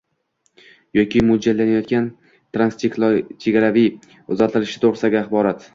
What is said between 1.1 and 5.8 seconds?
mo‘ljallanilayotgan transchegaraviy uzatilishi to‘g‘risidagi axborot.